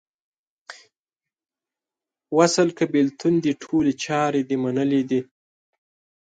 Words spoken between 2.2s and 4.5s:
وصل که بیلتون دې ټولي چارې